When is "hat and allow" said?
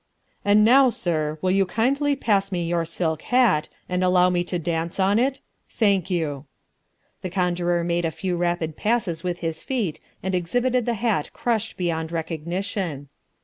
3.21-4.31